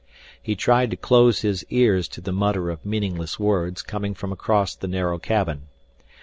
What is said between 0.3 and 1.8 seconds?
He tried to close his